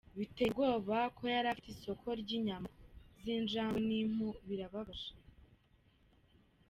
Biteye 0.17 0.47
ubwoba 0.51 0.97
ko 1.17 1.23
yari 1.33 1.47
afite 1.49 1.67
isoko 1.75 2.05
ry’inyama 2.21 2.69
z’injangwe 3.21 3.79
n’impu, 3.87 4.27
birababaje. 4.47 5.09